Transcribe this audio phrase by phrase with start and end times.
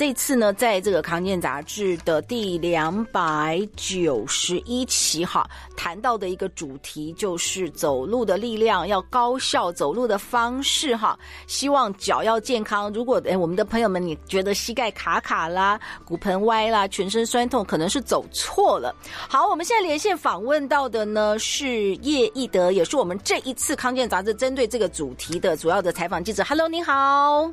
[0.00, 11.18] 这次呢，在这个康健杂志的第两百九十一期哈，谈到的一个主题就是走路的力量，要高效走路的方式哈。
[11.46, 12.90] 希望脚要健康。
[12.94, 18.96] 如果诶我们的朋友们，你觉得膝盖卡卡啦、骨盆歪啦、全身酸痛，可能是走错了。
[19.28, 26.42] 好，我们现在连线访问到的呢是叶奕德，也是我们这一次康健杂志针对这个主题的主要的采访记者。
[26.44, 27.52] Hello，你好。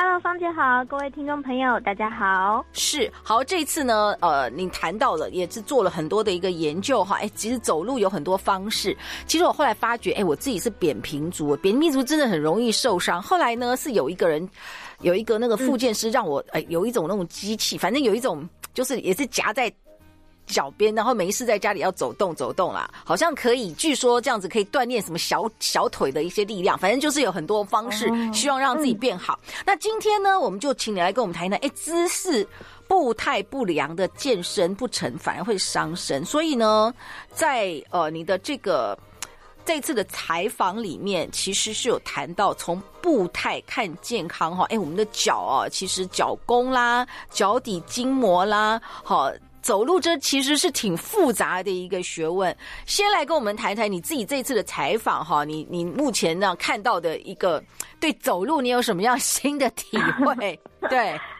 [0.00, 2.64] Hello，芳姐好，各位听众朋友，大家好。
[2.72, 7.16] 是好，这一次呢，呃，你谈到了，也是做了很多的一个研究哈。
[7.16, 8.96] 哎，其实走路有很多方式。
[9.26, 13.20] 其实我后来发觉，哎，我自己是扁平足，扁平足真的很容易受伤。
[13.20, 14.48] 后来呢，是有一个人，
[15.00, 19.68] 有一个那个复健师让我，哎，有一种那种机器，反正有一种就是也是夹在。
[20.48, 29.38] 脚边，然后没事在家里要走动走动啦，好像可以，据说这样子可以锻炼什么小小腿的一些力量，反正就是有很多方式，希望让自己变好。
[29.46, 32.46] 嗯、那今天呢，我们就请你来跟我们谈一谈，哎，姿势
[32.88, 36.24] 步态不良的健身不成，反而会伤身。
[36.24, 36.92] 所以呢，
[37.32, 38.98] 在呃你的这个
[39.64, 49.30] 这次的采访里面，其实是有谈到从步态看健康哈，哎，我们的脚啊，其实脚弓啦、脚底筋膜啦，好。
[49.68, 52.56] 走路这其实是挺复杂的一个学问。
[52.86, 57.62] 先来跟我们谈谈你自己这次的采访哈，你你目前呢看到的一个
[58.00, 60.58] 对走路你有什么样新的体会？
[60.88, 61.20] 对。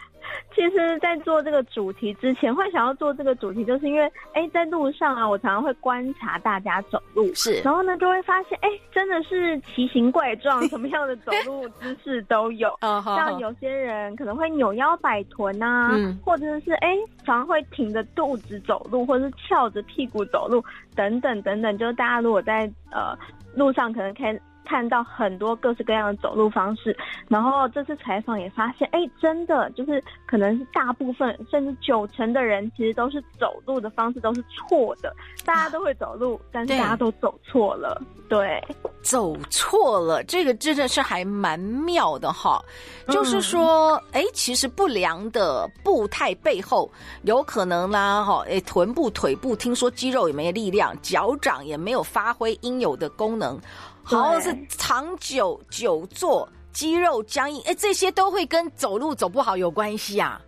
[0.59, 12.77] 其实，在做这个主题之前，会想要做这个主题，就是因为，哎，在路上啊，我常常会观察大家走路，是，然后呢，就会发现，哎，真的是奇形怪状， 什么样的走路姿势都有。
[12.81, 20.60] 像有些人可能会扭腰摆臀啊，嗯、或者是哎，常常会挺着肚子走路，或者是翘着屁股走路，
[20.97, 21.78] 等等等等。
[21.78, 23.16] 就是大家如果在呃
[23.54, 24.37] 路上，可能可以。
[24.69, 26.95] 看到很多各式各样的走路方式，
[27.27, 38.62] 然后这次采访也发现，哎，真的就是可能是大部分甚至九成的人其实都是走路的方式都是错的，大家都会走路，但是大家都走错了，对，
[39.01, 42.62] 走错了，这个真的是还蛮妙的哈，
[43.09, 46.91] 就是说，哎，其实不良的步态背后
[47.23, 53.59] 有可能啦，哈，哎，臀部、腿部，听说肌肉也没有力量，脚掌也没有发挥应有的功能。
[54.17, 60.41] 好像是长久久坐，肌肉僵硬，哎，这些都会跟走路走不好有关系啊。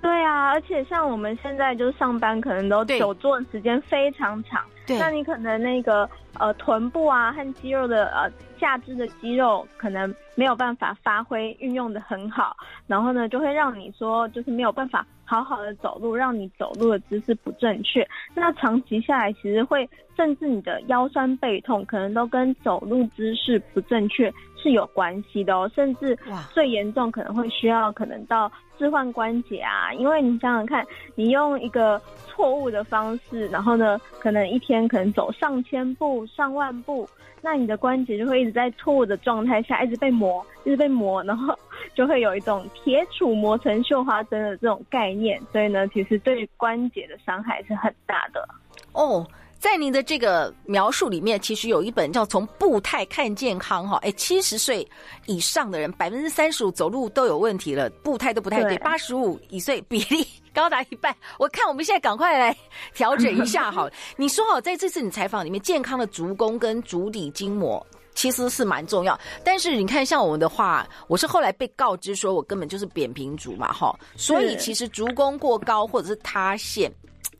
[0.00, 4.64] 对啊，而且像我们现在就是上班，可能都久坐的时间非常长。
[4.84, 6.08] 对，那你可能那个
[6.38, 8.28] 呃臀部啊和肌肉的呃
[8.58, 12.56] 下肢的肌肉可能没有办法发挥运用的很好，
[12.88, 18.06] 然后呢就会让你说就是没有办法好好的走路，让你走路的姿势不正确。
[18.34, 24.30] 那长期下来，其实会甚至你的腰酸背痛，可能都跟走路姿势不正确
[24.62, 25.70] 是有关系的哦。
[25.74, 26.14] 甚至
[26.52, 30.84] 最严重可能会需要可能到置换关节啊，因为你想想看，
[31.14, 37.08] 你用一个错误的方式，然后呢可能一天可能走上千步、上万步，
[37.42, 41.54] 那你的关节就会一直在错误的状态下一直被磨，一直被磨，然后
[41.92, 45.40] 就会有一种铁杵磨成绣花针的这种概念。
[45.50, 48.48] 所以呢，其实对关节的伤害是很大的
[48.92, 49.26] 哦。
[49.62, 54.84] 在您的这个描述里面，其实有一本叫《从步态看健康》哈，哎，七十岁
[55.26, 61.16] 以上的人百分之三十五走路都有问题了，步态都不太对，八十五以岁比例 高达一半。
[61.38, 62.56] 我看我们现在赶快来
[62.92, 63.88] 调整一下哈。
[64.18, 67.86] 你说好，在这次你采访里面，健康的足弓跟足底筋膜
[68.16, 76.92] 其实是蛮重要，但是你看像我们的话，我是后来被告知说我根本就是扁平足嘛哈，所以其实足弓过高或者是塌陷。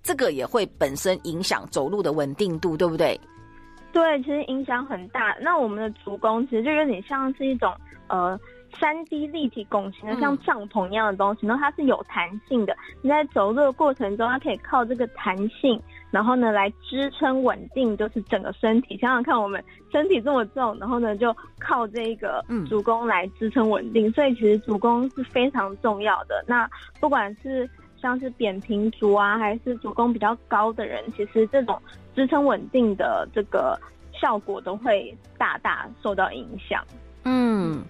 [0.03, 3.19] 这个也会本身影响走路的稳定度，对不对？
[3.93, 5.37] 对，其实影响很大。
[5.41, 7.73] 那我们的足弓其实就有点像是一种
[8.09, 8.39] 呃
[8.81, 12.75] 三 D 立体拱形的，像帐篷一样的东西，然后它是有弹性的。
[13.03, 15.79] 你在走路的过程中，它可以靠这个弹性，
[16.11, 18.97] 然后呢来支撑稳定，就是整个身体。
[18.97, 19.63] 想想看，我们
[19.93, 26.43] 身体这么重，然后呢就靠这个足弓来支撑稳定，所以其实足弓是非常重要的。
[26.49, 26.67] 那
[26.99, 27.69] 不管是
[28.03, 31.81] 像是扁平足啊，还是足弓比较高的人，其实这种
[32.15, 33.81] 支撑稳定的这个
[34.13, 36.85] 效果都会大大受到影响。
[37.25, 37.83] 嗯，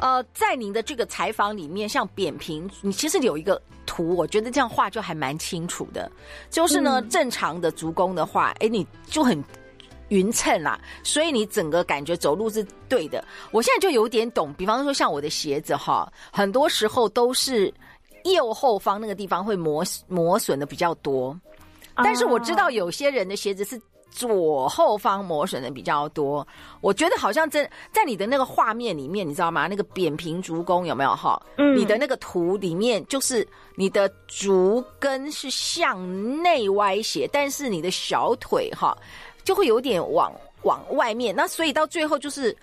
[0.00, 6.10] 呃，在您的这个采访里面，像扁平，你其实有一个图，我觉得这样画就还蛮清楚的。
[6.48, 9.44] 就是呢，嗯、正常的足弓的话，哎，你就很
[10.08, 13.22] 匀称啦，所以你整个感觉走路是对的。
[13.50, 17.72] 我现在就有点懂，比方说像我的鞋子哈，很多时候都是
[18.24, 21.38] 右后方那个地方会磨磨损的比较多，
[21.96, 23.80] 但是我知道有些人的鞋子是。
[24.16, 26.46] 左后方磨损的比较多，
[26.80, 29.66] 我觉得好像真在你的那个画面里面，你知道吗？
[29.66, 31.42] 那个扁平足弓有没有哈？
[31.58, 33.44] 嗯，你的那个图里面就是
[33.74, 38.96] 你的足跟是向内歪斜，但是你的小腿哈
[39.42, 40.32] 就会有点往
[40.62, 42.56] 往外面，那所以到最后就是。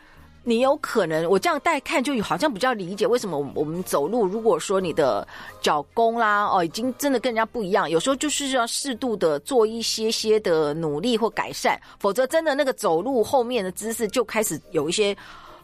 [0.44, 5.28] 你有可能，我这样带看就好像比较理解为什么我们走路，如果说你的
[5.62, 15.16] 脚弓啦，哦，已经真的跟人家不一样，有时候就是要适度的做一些些的努力或改善，否则真的那个走路后面的姿势就开始有一些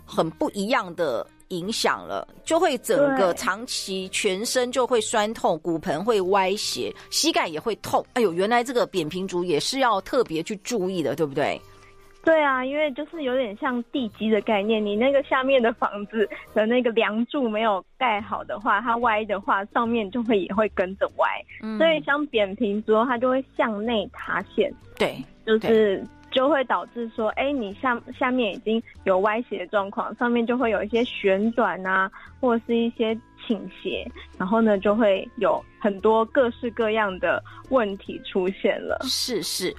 [0.06, 8.06] 很不一样的影响了，就会整个长期全身就会酸痛，骨盆会歪斜，膝盖也会痛。
[8.13, 11.59] 哎呦，原来这个扁平足也是要特别去注意的，对不对？
[12.27, 21.25] 对啊，因为就是有点像地基的概念，你那个下面的房子的那个梁柱没有盖好的话，它歪的话，上面就会也会跟着歪。
[21.63, 24.69] 嗯，所以像扁平足，它就会向内塌陷。
[24.97, 34.06] 对，就是就会导致说，哎，你下下面已经有歪斜的状况，上面就会有一些旋转啊，或者是一些倾斜，
[34.38, 39.00] 然后呢，就会有很多各式各样的问题出现了。
[39.03, 39.73] 是是。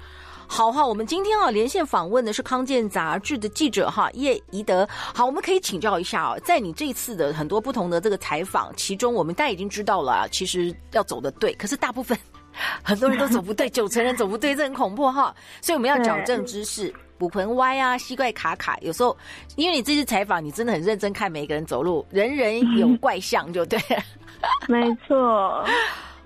[0.50, 4.88] 好哈，我们今天啊连线访问的是康健杂志的记者哈叶宜德。
[4.90, 12.18] 好，我们可以请教一下啊，在你这次的很多不同的这个采访，其中我们大家已经知道了啊，其实要走的对，可是大部分
[12.82, 15.32] 很多人都走不对， 九成人走不对，这很恐怖哈。
[15.60, 18.76] 所以我们要矫正姿势，骨盆歪啊，膝盖卡卡。
[18.80, 19.16] 有时候
[19.54, 24.02] 因为你这次采访，你真的很认真看每个人走路，人人有怪象，就对了。
[24.66, 25.64] 没错。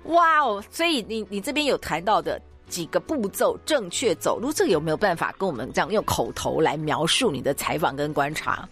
[0.05, 2.41] 哇哦，所以你你这边有谈到的。
[2.67, 8.67] 几个步骤正确走路，这个有没有办法跟我们这样用口头来描述你的采访跟观察？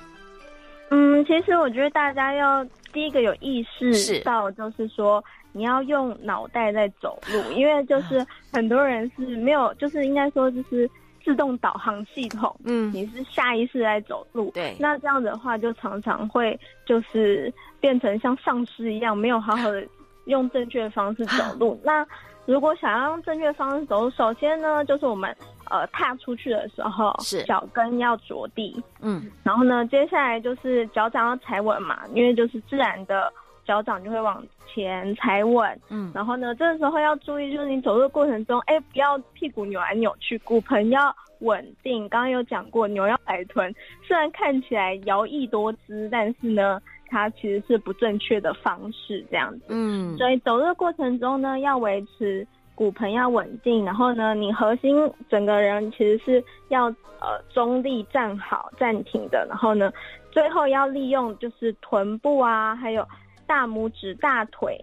[0.89, 10.89] 嗯，其实我觉得大家要第一个有意识到，就是说你要用脑袋在走路，因为就是很多人是没有，就是应该说就是
[11.23, 19.85] 自动导航系统，嗯，你是下意识在走路，对，那这样的话就常常会就是变成像丧尸一样，没有好好的
[20.25, 22.05] 用正确的方式走路， 那。
[22.51, 25.33] 如果想要用正确方式走，首先呢，就是我们
[25.69, 33.31] 呃踏出去的时候，是脚跟要着地，嗯，然后呢，接下来就是脚掌要踩稳嘛，因为就是自然的
[33.65, 42.09] 脚掌就会往前踩稳，嗯，然后呢，这个时候要注意，就是你走路的过程中，哎，不要屁股扭来扭去，骨盆要稳定。
[42.09, 43.73] 刚刚有讲过，扭腰摆臀，
[44.03, 46.81] 虽然看起来摇曳多姿，但是呢。
[47.11, 49.65] 它其实是不正确的方式，这样子。
[49.67, 54.95] 嗯，所以走路的过程中呢，要维持骨盆要稳定，然后呢，你核心
[55.29, 56.85] 整个人其实是要
[57.19, 59.91] 呃中立站好站停的，然后呢，
[60.31, 63.05] 最后要利用就是臀部啊，还有
[63.45, 64.79] 大拇指、大腿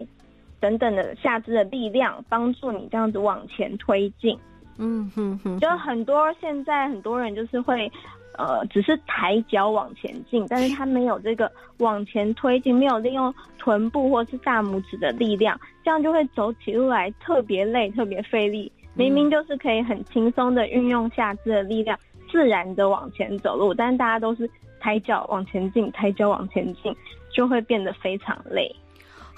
[0.59, 4.37] 等等的下肢的力量，帮助你这样子往前推进。
[4.77, 7.91] 嗯哼哼，就很多现在很多人就是会。
[8.39, 18.71] 呃，只是抬脚往前进，但是他没有这个往前推进，没有利用臀部或是大拇指的力量，这样就会走起路来特别累，特别费力。
[18.93, 21.99] 明明就是可以很轻松的运用下肢的力量，
[22.31, 26.95] 自然的往前走路，但大家都是抬脚往前进，抬脚往前进，
[27.33, 28.73] 就会变得非常累。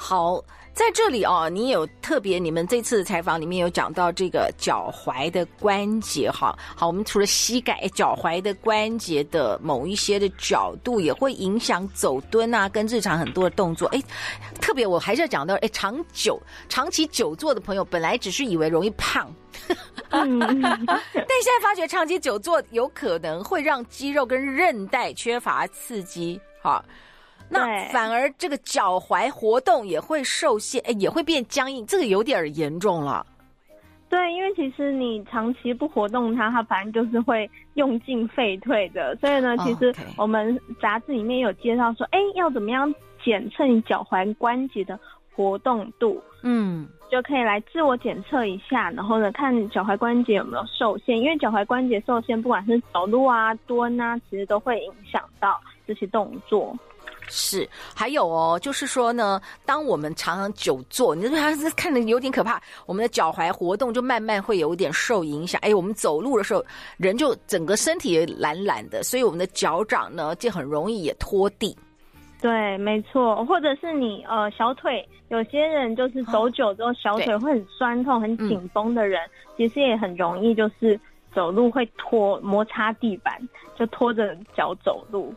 [0.03, 0.43] 好，
[0.73, 6.57] 在这里哦，你有特别，你们这次采访里面有讲到这个脚踝的关节哈。
[6.75, 13.87] 好，我们除了膝盖，脚踝的关节的某一些的角度也会影响走蹲啊，跟日常很多的动作。
[13.89, 14.01] 哎，
[14.59, 19.31] 特别我还是要讲到，哎，长久、长期久坐的朋友，本来只是以为容易胖，
[20.09, 26.83] 但现在发觉长期久坐有可能会让肌肉跟韧带缺乏刺激，哈。
[27.51, 33.25] 那反而这个脚踝活动也会受限，哎，也会变僵硬，这个有点严重了。
[34.09, 39.15] 对，因为其实你长期不活动它，它反正就是会用尽废退的。
[39.17, 42.93] 所以呢，其实我们杂志里面有介绍说，哎，要怎么样
[43.23, 44.99] 检测你脚踝关节的
[45.33, 46.21] 活动度？
[46.43, 51.17] 嗯，就可以来自我检测一下，然后呢，看脚踝关节有没有受限。
[51.17, 56.75] 因为脚踝关节受限，不管是走路啊、蹲啊，其实都会影响到这些动作。
[57.31, 62.61] 是，还有哦，就是说呢，当我们常常久坐，你是不是还是看着有点可怕？
[62.85, 65.59] 我们的脚踝活动就慢慢会有点受影响。
[65.63, 66.63] 哎，我们走路的时候，
[66.97, 71.73] 人就整个身体也懒懒的，所以我们的脚掌呢就很容易也拖地。
[72.41, 79.21] 对，没错，或者是你呃小腿，有些人就是走久之后小腿会很酸痛、很紧绷的人，
[79.55, 80.99] 其实也很容易就是
[81.33, 83.39] 走路会拖摩擦地板，
[83.77, 85.33] 就拖着脚走路。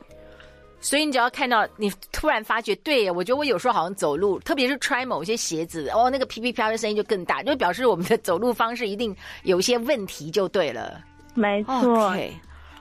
[0.85, 11.01] 所以你只要看到你突然发觉，对，我觉得我有时候好像走路，特别是穿某些鞋子，哦，那个噼噼啪的声音就更大，就表示我们的走路方式一定有一些问题，就对了。
[11.33, 11.75] 没错。
[11.75, 12.33] Okay.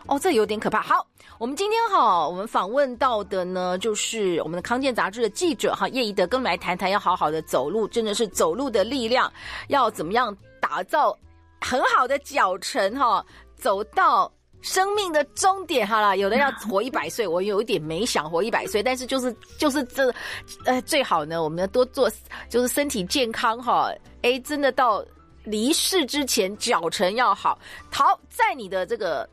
[0.05, 0.81] 哦，这有点可怕。
[0.81, 1.07] 好，
[1.37, 9.31] 我们今天哈，我们访问到的呢，就是我们的康健杂志的记者哈，叶宜德，跟我们来谈谈，要好好的走路，真的是走路的力量，
[9.69, 11.17] 要怎么样打造
[11.61, 14.29] 很好的脚程哈，走到。
[14.63, 20.11] 生命的终点，好了，有的要活一百岁，我有一点没想活一百岁，但是就是就是这，
[20.65, 22.09] 呃，最好呢，我们要多做，
[22.49, 23.91] 就是身体健康哈，
[24.21, 25.05] 哎，真的到
[25.43, 27.59] 离世之前脚程要好。
[27.91, 29.29] 好，在你的这个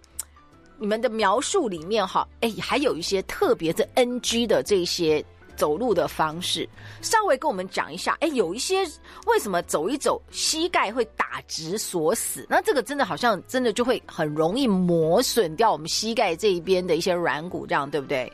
[0.79, 5.25] 你们的描述里面哈，哎，还有一些特别的 NG 的这些。
[5.61, 6.67] 走路的方式，
[7.02, 8.17] 稍微跟我们讲一下。
[8.21, 8.79] 哎，有一些
[9.26, 12.47] 为什么走一走膝盖会打直锁死？
[12.49, 18.33] 那这个真的好像真的就会很容易磨损掉我们膝盖这一边的一些软骨，这样对不对？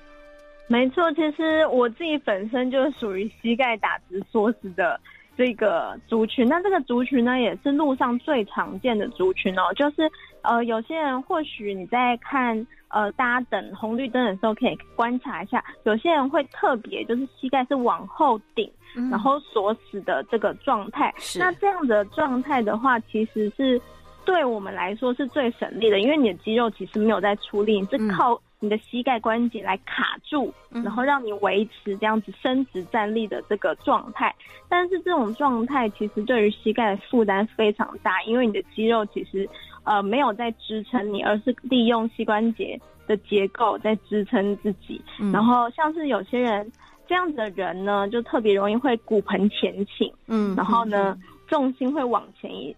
[0.68, 5.00] 没错，其实我自己本身就是属于膝盖打直锁死的
[5.36, 6.46] 这个族群。
[6.46, 9.62] 那这个族群呢，也是路上最常见的族群哦。
[9.74, 10.08] 就是
[10.42, 12.64] 呃，有些人或许你在看。
[12.88, 21.12] 呃，大家等红绿灯的时候可以观察一下，有些人会特别就是膝盖是往后顶，嗯、然后锁死的这个状态。
[21.18, 21.38] 是。
[21.38, 23.80] 那这样的状态的话，其实是
[24.24, 34.34] 对我们来说是最省力的，因为你的肌肉其实没有在出力，你是靠你的膝盖关节来卡住，嗯、然后让你维持这样子伸直站立的这个状态。
[34.68, 39.48] 但是这种状态其实对于膝盖的负担非常大，因为你的肌肉其实。
[39.88, 45.00] 呃，没有在支撑你，而是利用膝关节的结构在支撑自己。
[45.20, 46.68] 嗯、然后像是有些人
[47.06, 50.12] 这样子的人呢，就特别容易会骨盆前倾。
[50.26, 52.74] 嗯，然后呢，重心会往前移，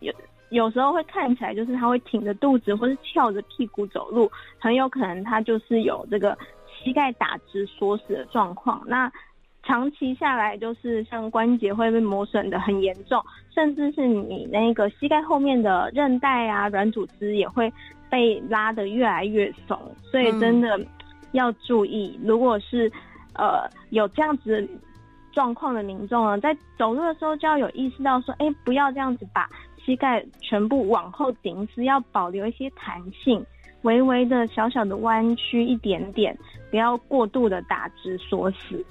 [0.51, 6.37] 有有时候会看起来就是他会挺着肚子或是翘着屁股走路，很有可能他就是有这个
[6.67, 8.83] 膝盖打直锁死的状况。
[8.87, 9.11] 那
[9.63, 13.23] 长期下来，就是像关节会被磨损的很严重，
[13.55, 17.73] 甚至是你那个膝盖后面的韧带啊、软组织也会
[18.11, 19.79] 被拉得越来越松。
[20.03, 20.79] 所以真的
[21.33, 22.91] 要注意，如果是
[23.35, 24.67] 呃有这样子
[25.33, 29.49] 状况的民众呢，在走路的时候就要有意识到说，哎，不要这样子把
[29.89, 33.43] 膝盖全部往后顶，是要保留一些弹性，
[33.83, 36.39] 微微的小小的弯曲一点点，
[36.71, 38.85] 不要过度的打直锁死。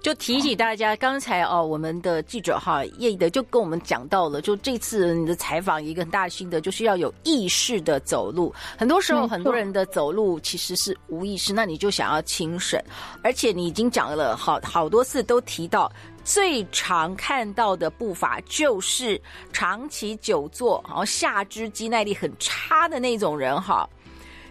[0.00, 8.54] 就提醒大家，刚才哦，我们的记者哈叶宜德就跟我们讲到了，就这次你的采访一个很大的心得，就是要有意识的走路。
[8.78, 12.80] 很多时候，很多人的走路其实是无意识，那你就想要轻省，
[13.24, 15.90] 而且你已经讲了好好多次，都提到
[16.26, 19.18] 最常看到的步伐就是
[19.52, 23.88] 长期久坐，然后下肢肌耐力很差的那种人哈，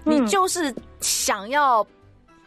[0.05, 1.85] 你就是想要，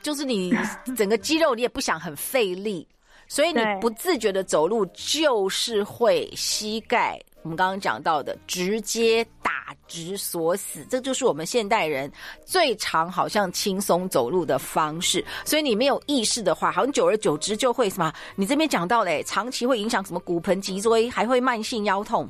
[0.01, 0.57] 就是你
[0.97, 2.89] 整个肌肉你也不想很费力。
[3.31, 12.13] 所以你不自觉的走路，就是会膝盖，我们刚刚讲到的直接打直锁死，这就是我们现代人
[12.45, 15.25] 最常好像轻松走路的方式。
[15.47, 18.13] 所以你没有意识的话，好像久而久之就会什么？
[18.37, 22.29] 你这边讲到嘞，长期会影响什么骨盆脊椎，还会慢性腰痛。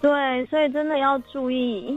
[0.00, 0.10] 对，
[0.46, 1.96] 所以真的要注意。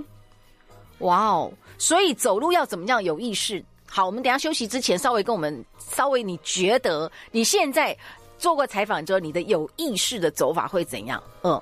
[1.00, 3.66] 哇哦，所以走路要怎么样有意识？
[3.90, 7.98] 好，我们等一下休息之前，稍微跟我们稍微，你觉得你现在？
[8.40, 11.24] 做过采访之后，你的有意识的走法会怎样？
[11.44, 11.62] 嗯，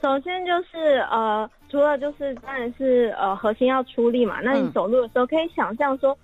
[0.00, 4.40] 首先就是呃，除了就是当然是呃核心要出力嘛。
[4.42, 6.16] 那你走路的时候可以想象说，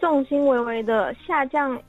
[0.00, 1.80] 重心微微的下降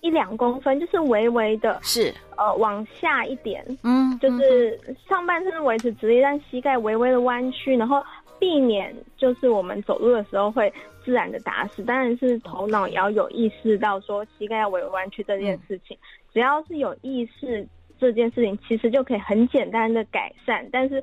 [0.00, 8.02] 一两公分，就是微微的，是呃往下一点，嗯，就是上半身维持直立，但膝盖微微的弯曲，然后
[8.38, 10.72] 避免就是我们走路的时候会
[11.04, 11.82] 自然的打死。
[11.82, 15.96] 当然是头脑也要有意识到说膝盖要微微弯曲这件事情。
[15.96, 17.64] 嗯只要是有意识，
[18.04, 20.68] 这件事情其实就可以很简单的改善。
[20.70, 21.02] 但是，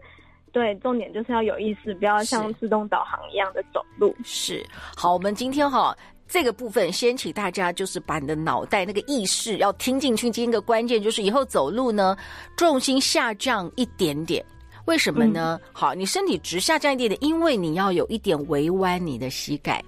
[0.51, 4.15] 对，重点就是要有意识，不要像自动导航一样的走路。
[4.23, 4.65] 是，是
[4.95, 5.95] 好，我们今天哈
[6.27, 10.29] 这个部分，先请大家就是把你的脑袋那个意识要听进去。
[10.29, 12.15] 今天的关键就是以后走路呢，
[12.55, 14.45] 重心下降一点点。
[14.85, 15.59] 为什么呢？
[15.63, 19.83] 嗯、好，你身体直下降一点点，因为你要有一点微弯你的膝盖。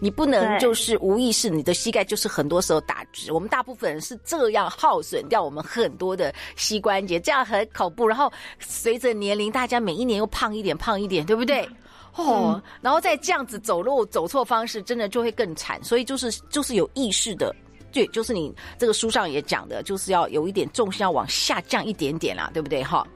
[0.00, 3.32] 你不能就是无意识，你的膝盖就是很多时候打直。
[3.32, 8.06] 我们大部分人是这样耗损掉我们很多的膝关节，这样很恐怖。
[8.06, 11.68] 然后随着年龄，大家每一年又胖一点，胖一点，对不对？
[12.16, 15.82] 哦，然后再这样子走路走错方式，真的就会更惨。
[15.82, 17.54] 所以就是就是有意识的
[17.90, 22.82] 对，就是你这个书上也讲的，就是要有一点重心要往下降一点点啦，对不对？
[22.82, 23.06] 哈。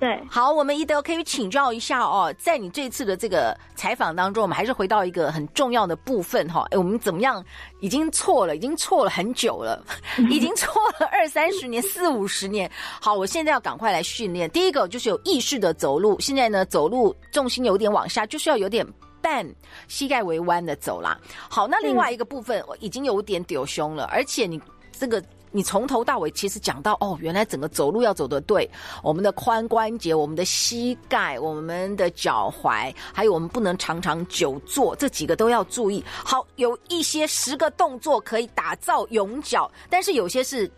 [0.00, 6.66] 对，好，我们一德可以请教一下哦，在你这次的这个采访当中，我们还是回到一个很重要的部分哈。
[6.70, 7.42] 哎，我们怎么样？
[7.80, 9.82] 已经错了，已经错了很久了，
[10.30, 12.70] 已经错了二三十年、四五十年。
[13.00, 14.50] 好，我现在要赶快来训练。
[14.50, 18.86] 第一个就是有意识的走路，现在呢，走路重心有点往下，就是要有点
[19.22, 19.46] 半
[19.88, 21.18] 膝盖微弯的走啦。
[21.48, 24.60] 好，那另外一个部分已经有点丢胸了，而且你
[24.92, 25.22] 这个。
[25.54, 28.68] 你从头到尾其实讲到哦，原来整个走路要走的对，
[29.04, 36.04] 我们的髋关节、我们的膝盖、我们的脚踝，还有我们不能常常久坐，这几个都要注意。
[36.24, 40.68] 好，有一些十个动作可以打造永脚，但是有些是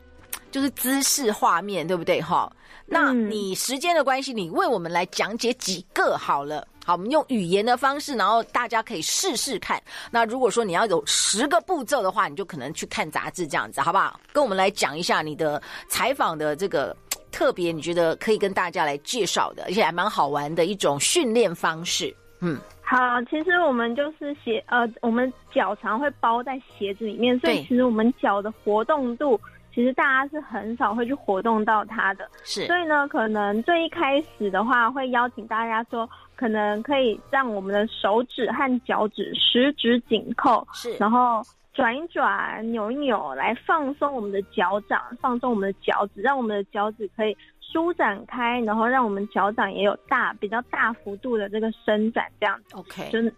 [0.51, 2.21] 就是姿势画面，对不对？
[2.21, 2.53] 哈，
[2.85, 6.69] 那你时间的关系，你为我们来讲解几个好了。
[6.87, 9.83] 好，我们用语言的方式，然后大家可以试试看。
[10.09, 14.21] 那如果说你要有十个步骤的话，你就可能去看杂志这样子，好不好？
[14.33, 16.97] 跟我们来讲一下你的采访的这个
[17.33, 22.15] 特别，你觉得可以跟大家来介绍的，而且还蛮好玩的一种训练方式。
[22.39, 22.97] 嗯，好，
[23.29, 29.41] 其实我们就是鞋，呃，我们脚常会包在鞋子里面，所以其实我们脚的活动度。
[29.77, 41.43] 其实大家是很少会去活动到它的，是，所以呢，可能最一开始的话，会邀请大家说，可能可以让我们的手指和脚趾十指紧扣，是，然后
[41.75, 53.31] 转一转、扭一扭，来放松我们的脚掌，放松我们的脚趾，让我们的脚趾可以舒展开，然后让我们脚掌也有大比较大幅度的这个伸展，这样子，OK，就是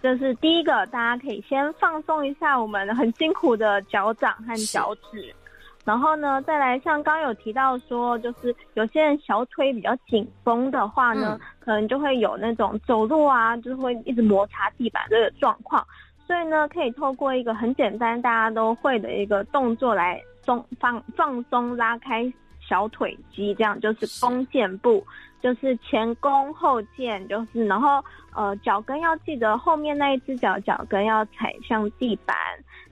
[0.00, 5.34] 这是第一个，大家可以先放松一下我们很辛苦的脚掌和脚趾。
[5.84, 15.84] 然后呢，再来像刚刚有提到说，就是有些人小腿比较紧绷的话呢，嗯、可能就会有那种走路啊，就是会一直摩擦地板这个状况。
[16.26, 25.04] 所以呢，可以透过一个很简单大家都会的一个动作来松放放松拉开小腿肌，这样就是弓箭步。
[25.42, 28.04] 就是前弓后箭，就是然后
[28.36, 32.36] 呃脚跟要记得后面那一只脚脚跟要踩向地板，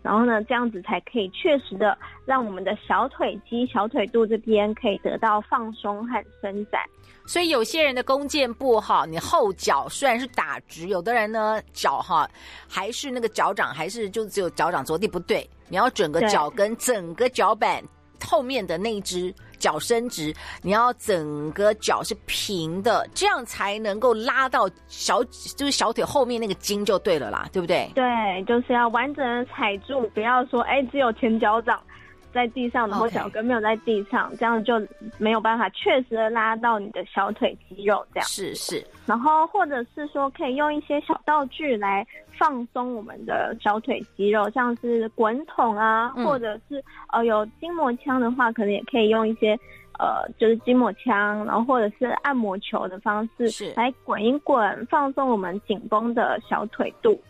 [0.03, 6.81] 然后呢这样子才可以确实的让我们的小腿肌、小腿肚这边可以得到放松和伸展。
[7.27, 12.27] 所以有些人的弓箭步哈，你后脚虽然是打直，有的人呢脚哈
[12.67, 17.83] 还是那个脚掌还是就只有脚掌着地不对，你要整个脚跟、整个脚板
[18.25, 19.35] 后面的那一只。
[19.59, 27.91] 脚伸直，你要整个脚是平的，这样才能够拉到小，就是小腿后面那个筋就对了啦，对不对？
[27.93, 28.05] 对，
[28.45, 31.83] 就是要完整的踩住，不要说哎，只有前脚掌
[32.33, 34.75] 在地上，然后脚跟没有在地上.这样就
[35.19, 38.05] 没有办法确实的拉到你的小腿肌肉。
[38.13, 42.07] 这样是是，然后或者是说可以用一些小道具来
[42.39, 49.59] 放松我们的小腿肌肉，像是滚筒啊，嗯、或者是呃有筋膜枪的话，可能也可以用一些
[49.99, 57.21] 呃就是筋膜枪，然后或者是按摩球的方式是来滚一滚，放松我们紧绷的小腿肚。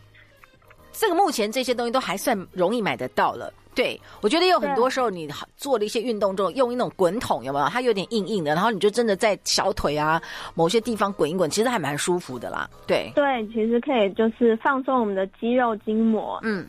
[0.99, 3.53] 这个目前这些东西都还算容易买得到了。
[3.73, 7.65] 对，我觉得有很多时候你做了一些运动之后，用一种滚筒有没有？
[7.67, 10.21] 它有点硬硬的，然后你就真的在小腿啊
[10.53, 12.69] 某些地方滚一滚，其实还蛮舒服的啦。
[12.85, 16.67] 对对，其实可以就是放松我们的肌肉筋膜，嗯，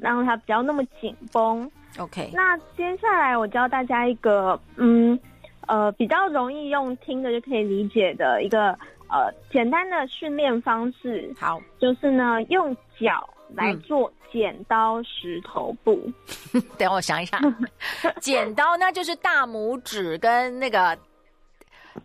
[0.00, 1.68] 让它比较那么紧绷。
[1.98, 5.18] OK，那接下来我教大家一个嗯
[5.66, 8.68] 呃比较容易用听的就可以理解的一个
[9.08, 11.34] 呃简单的训练方式。
[11.36, 13.28] 好，就是呢用脚。
[13.54, 16.00] 来做剪刀石头布，
[16.54, 17.40] 嗯、 等我想一想，
[18.20, 20.96] 剪刀那就是大拇指跟那个，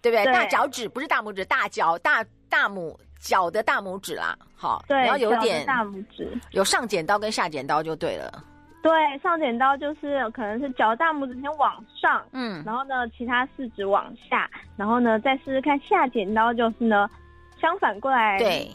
[0.02, 0.24] 对不对？
[0.26, 4.38] 对大脚趾不是大拇指，大脚大大拇脚的大拇指啦。
[4.56, 8.44] 好，对，然后有点大拇指，有上剪刀跟下剪刀就对了。
[8.82, 17.10] 对，上剪刀就是可能是脚大拇指先往上，嗯，然后呢，其他四指往下，然后呢，再试试看下剪刀就是呢，
[17.60, 18.70] 相反过来，对。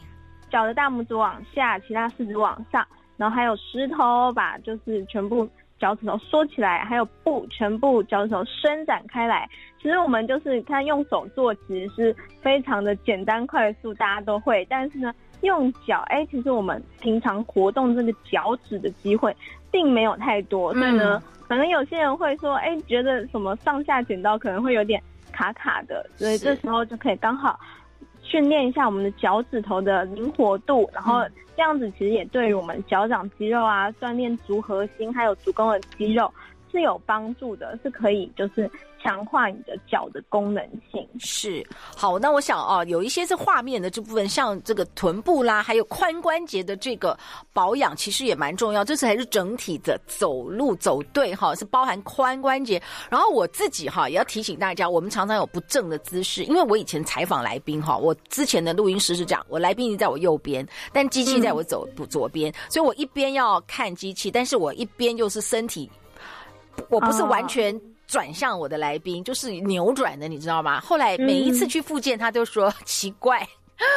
[0.54, 2.86] 脚的大拇指往下，其他四指往上，
[3.16, 5.48] 然后还有石头，把就是全部
[5.80, 9.50] 脚趾头缩起来，还有布全部脚趾头伸展开来。
[9.82, 14.64] 其实我们就是看用手做，其实是非常的简单快速，大家都会。
[14.70, 19.36] 但是呢，用脚，哎，其实我们平常活动这个脚趾的机会
[19.72, 27.58] 并没有太多，所以呢，可能有些人会说，哎，觉得什么上下剪刀可能会有点卡卡的，所以这时候就可以刚好。
[28.24, 31.22] 训练一下我们的脚趾头的灵活度，然后
[31.54, 36.32] 这样子其实也对于我们脚掌肌肉啊，锻炼足核心还有足弓的肌肉，
[36.74, 38.70] 是有帮助的，是可以就是。
[39.04, 41.62] 强化你的脚的功能性是
[41.94, 47.14] 好，那我想啊，有一些是画面的这部分，像这个臀部啦，还有髋关节的这个
[47.52, 48.82] 保养，其实也蛮重要。
[48.82, 52.82] 这次还是整体的走路走对哈，是包含髋关节。
[53.10, 65.90] 然后我自己哈也要提醒大家，我们常常有不正的姿势，因为我以前采访来宾哈，我之前的录音师是这样，我来宾一直在我右边，但机器在我走左边，嗯，所以我一边要看机器，但是我一边又是身体，
[66.88, 67.78] 我不是完全。
[68.06, 70.78] 转向我的来宾就是扭转的，你知道吗？
[70.80, 73.44] 后来每一次去复健，他都说 奇怪，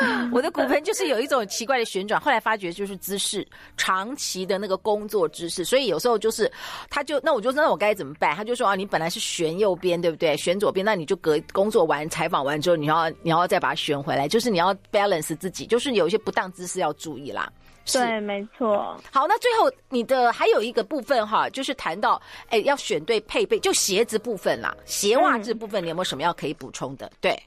[0.01, 2.19] 嗯、 我的骨盆就是有一种奇怪的旋转。
[2.19, 6.49] 后来发觉就是姿势，长期的那个工作姿势，所以有时候就是，
[6.89, 8.33] 他就那我就说那我该怎么办？
[8.33, 10.37] 他就说啊，你本来是旋右边，对不对？
[10.37, 17.51] 旋左边，那你就隔工作完采访完之后，你要你要再把它旋回来，就是你要 balance 自己，就是有一些不当姿势要注意啦。
[17.93, 18.99] 对，没错。
[19.11, 27.05] 好，那最后你的还有一个部分哈，就是谈到哎，要选对配备，就鞋子部分啦，鞋袜这部分，你有没有什么要可以补充的？
[27.07, 27.43] 嗯、对，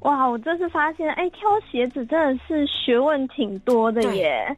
[0.00, 4.56] 哇，我这次发现，哎，挑鞋子真的是学问挺多的耶。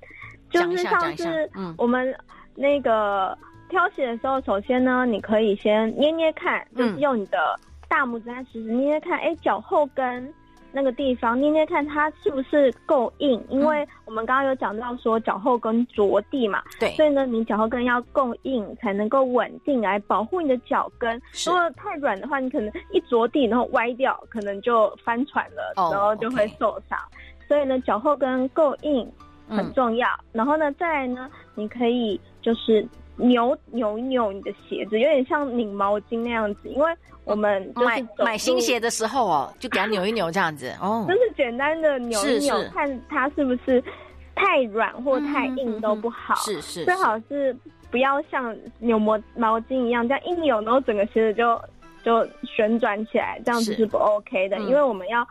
[0.50, 2.16] 就是上次我们
[2.54, 3.36] 那个
[3.68, 10.32] 挑鞋的时候，首先呢，你可以先捏捏看，就是用你的大拇指和食指捏捏看，哎，脚后跟。
[10.74, 21.14] 那个地方捏捏看它是不是够硬，因为我们刚刚有讲到说脚后跟着地嘛，对，所以呢，你脚后跟要够硬才能够稳定来保护你的脚跟。
[21.46, 26.98] 如果太软的话，你可能一着地然后歪掉，可能就翻船了，然后就会受伤。
[26.98, 27.46] Oh, okay.
[27.46, 29.08] 所以呢，脚后跟够硬
[29.48, 30.08] 很重要。
[30.08, 30.24] 嗯。
[30.32, 32.84] 然后呢，再来呢，你可以就是。
[33.16, 36.92] 扭扭扭你的鞋子，有点像拧毛巾那样子，因为
[37.24, 43.82] 我们买买新鞋的时候哦，就给它扭一扭这样子哦，就是简单的扭一扭，看它是不是
[44.34, 47.56] 太软或太硬都不好，是是，最好是。
[47.90, 51.60] 不要像扭毛毛巾一样，这样一扭，然后整个鞋子就
[52.02, 53.86] 就旋转起来，这样子是。
[53.86, 55.24] 不 OK 的，因为我们要。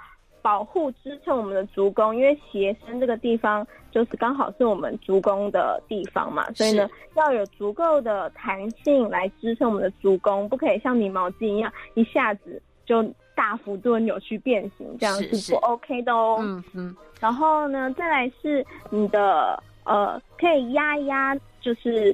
[0.44, 13.02] 保护支撑我们的足弓，因为鞋身这个地方就是刚好是我们足弓的地方嘛，所以呢，要有足够的弹性来支撑我们的足弓，不可以像拧毛巾一样一下子就
[13.34, 16.38] 大幅度的扭曲变形，这样是不 OK 的哦。
[16.42, 16.96] 嗯嗯。
[17.22, 22.14] 然后呢，再来是你的呃，可以压一压，就是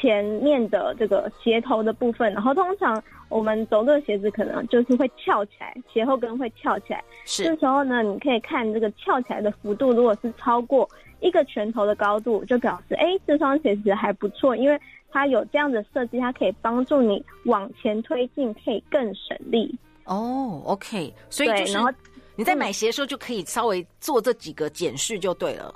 [0.00, 3.02] 前面的这个鞋头的部分，然后通常。
[3.30, 7.00] 我们走路的鞋子可能就是会翘起来，鞋后跟会翘起来。
[7.24, 7.44] 是。
[7.44, 10.88] 这时候呢，你可以看这个翘起来的幅度，如果是超过
[11.20, 14.76] 一个拳头的高度，就表示哎，这双鞋子还不错，因为
[15.12, 19.72] 它有这样的设计，它可以帮助你往前推进，可以更省力。
[20.06, 21.88] 哦，OK，所以就是然后
[22.34, 25.72] 你在买鞋的时候就可以稍微做这几个检视就对了。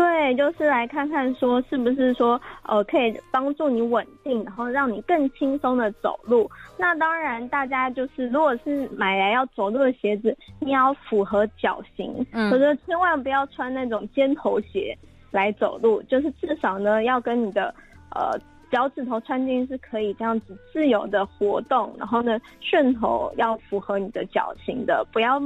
[0.00, 6.50] 对，就是来看看说是不是说，呃，可以帮助你稳定，然后让你更轻松的走路。
[6.78, 14.96] 那当然，大家就是如果是买来要走路的鞋子，你要符合脚型，嗯，可是千万不要穿那种尖头鞋
[15.30, 17.74] 来走路，就是至少呢要跟你的
[18.14, 25.38] 呃脚趾头穿进是可以这样子自由的活动，然后呢楦头要符合你的脚型的，不要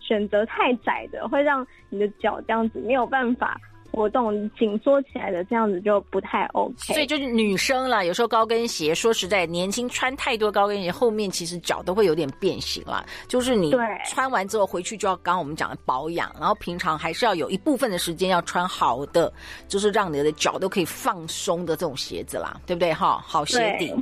[0.00, 3.60] 选择太窄的，会让你的脚这样子没有办法。
[3.92, 13.04] 活动紧缩起来的这样子就不太 OK，所以就是女生啦，有时候高跟鞋，说实在，年轻穿太多高跟鞋，后面其实脚都会有点变形啦。
[13.28, 13.70] 就是你
[14.06, 19.30] 穿完之后回去就要刚刚我们讲的保养，然后平常还是要有一部分的时间要穿好的，
[19.68, 22.94] 就是让你的脚都可以放松的这种鞋子啦，对不对？
[22.94, 23.94] 哈，好鞋底，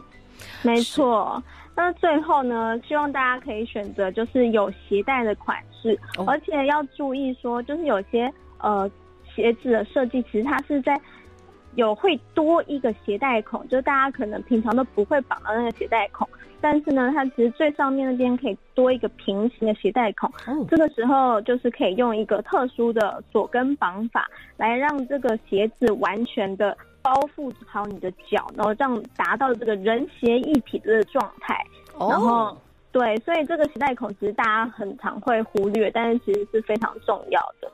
[0.62, 1.42] 没错。
[1.74, 8.88] 那最后呢，希望大家可以选择就是有鞋带的款式，哦，而且要注意说，就是有些呃。
[9.40, 11.00] 鞋子的设计其实它是在
[11.76, 16.28] 有会多一个鞋带孔，就大家可能平常都不会绑到那个鞋带孔，
[16.60, 20.30] 但是呢，它其实最上面那边可以多一个平行的鞋带孔。
[20.46, 31.56] 嗯，这个时候就是可以用一个特殊的锁跟绑法来让这个鞋子完全的包覆好你的脚，然后这样达到这个人鞋一体的状态。
[31.96, 32.54] 哦，然后
[32.92, 37.70] 对，所以这个鞋带孔其实大家很常会忽略，但是其实是非常重要的。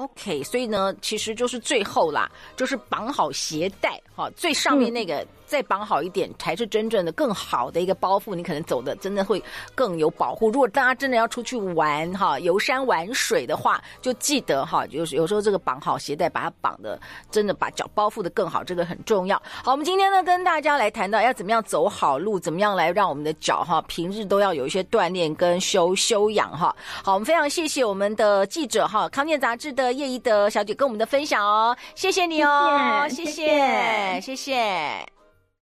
[0.00, 5.26] OK，所以呢，其实就是最后啦，就是绑好鞋带，哈，最上面那个。
[5.50, 8.36] 嗯再绑好一点，才是真正的更好的一个包袱。
[8.36, 9.42] 你可能走的真的会
[9.74, 10.48] 更有保护。
[10.48, 16.96] 如果大家真的要出去玩哈，游山玩水的话，就记得哈，就是有时候这个绑好鞋带，把它绑的
[17.32, 19.36] 真的把脚包覆的更好，这个很重要。
[19.64, 26.72] 好，我们今天呢跟大家来谈到要怎么样走好路，怎么样来让我们的脚哈平日都要有一些锻炼跟修修养哈。
[27.02, 34.20] 好，我们非常谢谢我们的记者哈，康健杂志的叶一德小姐跟我们的分享哦，谢谢你哦，谢谢，谢谢。
[34.20, 35.19] 谢谢